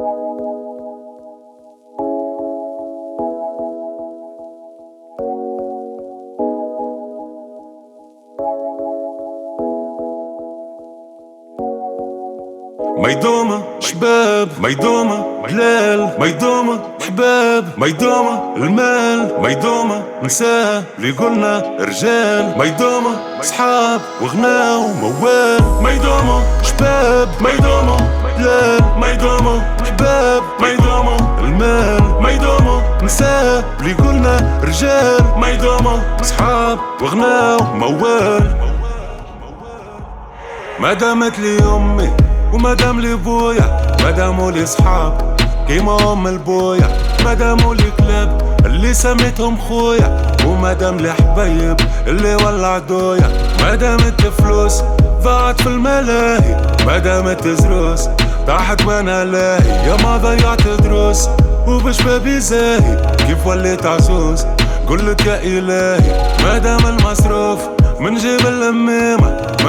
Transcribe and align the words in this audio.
ميدومة 0.00 0.20
شباب. 13.80 14.48
ميدومة 14.60 15.24
بلال. 15.42 16.10
ميدومة 16.20 16.80
حباب 17.06 17.64
ميدومة 17.78 18.56
المال. 18.56 19.40
ميدومة 19.40 20.02
نساء. 20.22 20.82
اللي 20.98 21.10
قلنا 21.10 21.76
رجال. 21.80 22.58
ميدومة 22.58 23.42
صحاب. 23.42 24.00
وغنى 24.22 24.74
وموال. 24.76 25.62
ميدومة 25.82 26.62
شباب. 26.62 27.28
ميدومة 27.40 27.75
نساء 33.06 33.64
اللي 33.80 33.92
قلنا 33.92 34.60
رجال. 34.64 35.24
ميدومة 35.36 36.22
صحاب 36.22 36.78
وغنى 37.02 37.62
وموال 37.62 38.56
ما 40.80 40.92
دامت 40.92 41.38
لي 41.38 41.58
أمي. 41.58 42.10
ومادام 42.56 43.00
لي 43.00 43.14
بويا 43.14 43.96
مادامو 44.02 44.50
لي 44.50 44.66
صحاب 44.66 45.36
كيما 45.68 46.12
أم 46.12 46.26
البويا 46.26 46.88
مادامو 47.24 47.72
لي 47.72 47.90
كلاب 47.98 48.56
اللي 48.66 48.94
سميتهم 48.94 49.58
خويا 49.58 50.22
ومادام 50.46 50.96
لي 50.96 51.12
حبايب 51.12 51.76
اللي 52.06 52.34
ولع 52.34 52.78
دويا. 52.78 53.30
مادامت 53.60 54.20
فلوس 54.38 54.82
ضاعت 55.22 55.60
في 55.60 55.66
الملاهي 55.66 56.76
مادامت 56.86 57.48
زروس 57.48 58.08
طاحت 58.46 58.84
وأنا 58.84 59.24
لاهي 59.24 59.88
يا 59.88 59.96
ما 60.02 60.16
ضيعت 60.16 60.68
دروس 60.68 61.28
وبشبابي 61.66 62.40
زاهي. 62.40 63.16
كيف 63.16 63.46
وليت 63.46 63.86
عزوز 63.86 64.46
قلت 64.88 65.26
يا 65.26 65.40
إلهي. 65.42 66.34
مادام 66.44 66.86
المصروف 66.86 67.58
من 68.00 68.14
جيب 68.14 68.46
ما 68.46 69.05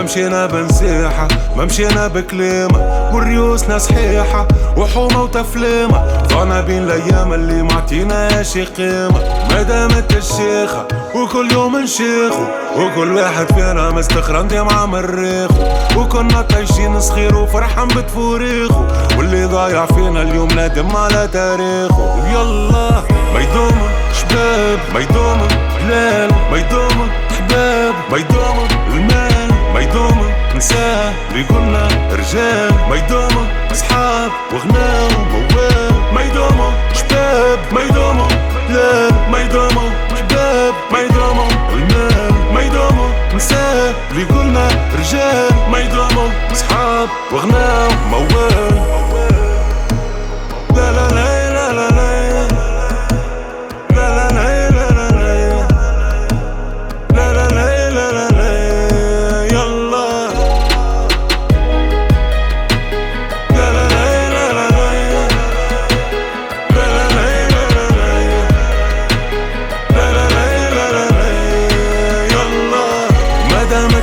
مشينا 0.08 0.46
بنسيحة 0.46 1.28
ما 1.56 1.66
مشينا 1.66 2.08
بكليمة 2.08 3.10
والريوسنا 3.14 3.78
صحيحة 3.78 4.48
وحومة 4.78 5.24
وتفليمة. 5.24 6.24
ضعنا 6.28 6.62
بين 6.62 6.84
الأيام 6.84 7.34
اللي 7.34 7.64
معطينا 7.64 8.44
شي 8.44 8.66
قيمة. 8.66 9.20
ما 9.50 9.62
دامت 9.62 10.18
الشيخة 10.18 10.88
وكل 11.16 11.52
يوم 11.52 11.78
نشيخو. 11.78 12.44
وكل 12.78 13.16
واحد 13.16 13.46
فينا 13.54 13.90
مستخرم 13.90 14.48
مع 14.52 14.86
مريخو. 14.86 15.64
وكنا 15.98 16.42
طايشين 16.42 17.00
صغير 17.00 17.36
وفرحان 17.36 17.88
بتفوريخو. 17.88 18.84
واللي 19.18 19.46
ضايع 19.46 19.86
فينا 19.86 20.22
اليوم 20.22 20.48
نادم 20.48 20.96
على 20.96 21.30
تاريخو. 21.34 22.04
يلا 22.34 23.04
ميدومة 23.36 23.90
شباب 24.14 24.80
ميدومة 24.96 25.48
بلال. 25.84 26.32
ميدومة 26.52 27.08
حباب 27.38 27.94
ميدومة 28.12 28.38
المال 28.38 28.68
ميدومة 28.72 28.77
نساء 31.08 31.14
اللي 31.32 31.44
قلنا 31.44 31.88
رجال 32.12 32.72
ميدومة 32.90 33.48
أصحاب 33.72 34.32
وغنى 34.54 35.16
وموال 35.16 35.94
ميدومة 36.14 36.72
شباب 36.94 37.60
ميدومة 37.72 38.28
بلال 38.70 39.12
ميدومة 39.32 39.92
حباب 40.16 40.74
ميدومة 40.94 41.48
المال 41.74 42.34
ميدومة 42.56 43.36
نساء. 43.36 43.96
اللي 44.12 44.24
قلنا 44.24 44.68
رجال 45.00 45.52
ميدومة 45.72 46.32
أصحاب 46.52 47.10
وغنى 47.32 47.88